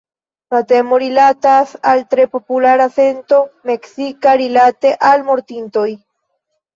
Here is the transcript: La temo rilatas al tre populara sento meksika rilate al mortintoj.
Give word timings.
La 0.53 0.59
temo 0.69 0.97
rilatas 1.01 1.73
al 1.91 1.99
tre 2.13 2.25
populara 2.37 2.87
sento 2.95 3.41
meksika 3.71 4.33
rilate 4.43 4.95
al 5.11 5.23
mortintoj. 5.29 5.85